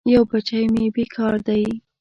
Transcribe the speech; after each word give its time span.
یو 0.13 0.21
بچی 0.29 0.61
مې 0.73 0.85
پکار 0.95 1.35
دی. 1.47 1.63